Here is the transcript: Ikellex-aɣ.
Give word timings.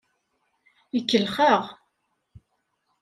Ikellex-aɣ. 0.97 1.63